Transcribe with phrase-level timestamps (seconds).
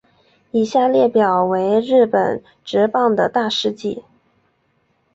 [0.49, 4.01] 以下列表为日本职棒的大事纪。